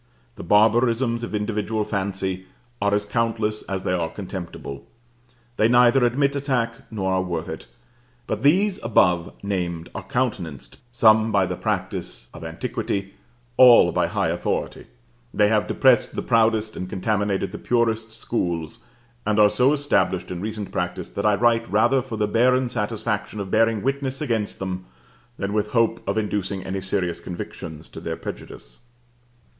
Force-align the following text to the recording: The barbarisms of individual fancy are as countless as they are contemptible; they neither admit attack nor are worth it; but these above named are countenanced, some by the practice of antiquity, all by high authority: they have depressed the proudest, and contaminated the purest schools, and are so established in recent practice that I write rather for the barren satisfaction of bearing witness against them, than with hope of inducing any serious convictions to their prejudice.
The 0.35 0.43
barbarisms 0.43 1.21
of 1.21 1.35
individual 1.35 1.83
fancy 1.83 2.47
are 2.81 2.91
as 2.91 3.05
countless 3.05 3.61
as 3.69 3.83
they 3.83 3.93
are 3.93 4.09
contemptible; 4.09 4.87
they 5.57 5.67
neither 5.67 6.03
admit 6.03 6.35
attack 6.35 6.73
nor 6.89 7.13
are 7.13 7.21
worth 7.21 7.47
it; 7.47 7.67
but 8.25 8.41
these 8.41 8.79
above 8.83 9.31
named 9.43 9.91
are 9.93 10.01
countenanced, 10.01 10.77
some 10.91 11.31
by 11.31 11.45
the 11.45 11.55
practice 11.55 12.29
of 12.33 12.43
antiquity, 12.43 13.13
all 13.57 13.91
by 13.91 14.07
high 14.07 14.29
authority: 14.29 14.87
they 15.35 15.49
have 15.49 15.67
depressed 15.67 16.15
the 16.15 16.23
proudest, 16.23 16.75
and 16.75 16.89
contaminated 16.89 17.51
the 17.51 17.59
purest 17.59 18.11
schools, 18.11 18.79
and 19.23 19.37
are 19.39 19.51
so 19.51 19.71
established 19.71 20.31
in 20.31 20.41
recent 20.41 20.71
practice 20.71 21.11
that 21.11 21.27
I 21.27 21.35
write 21.35 21.69
rather 21.69 22.01
for 22.01 22.17
the 22.17 22.27
barren 22.27 22.69
satisfaction 22.69 23.39
of 23.39 23.51
bearing 23.51 23.83
witness 23.83 24.19
against 24.19 24.57
them, 24.57 24.85
than 25.37 25.53
with 25.53 25.73
hope 25.73 26.01
of 26.07 26.17
inducing 26.17 26.63
any 26.63 26.81
serious 26.81 27.19
convictions 27.19 27.87
to 27.89 27.99
their 27.99 28.17
prejudice. 28.17 28.79